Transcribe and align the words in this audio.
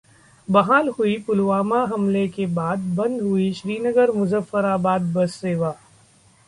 बहाल 0.47 0.87
हुई 0.89 1.17
पुलवामा 1.27 1.83
हमले 1.85 2.27
के 2.27 2.45
बाद 2.55 2.79
बंद 2.95 3.21
हुई 3.21 3.51
श्रीनगर-मुजफ्फराबाद 3.53 5.13
बस 5.13 5.35
सेवा 5.35 5.75